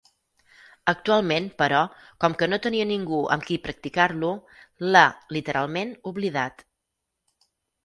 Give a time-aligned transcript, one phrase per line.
[0.93, 1.81] Actualment, però,
[2.25, 4.33] com que no tenia ningú amb qui practicar-lo,
[4.89, 5.05] l'ha,
[5.39, 6.69] literalment, oblidat.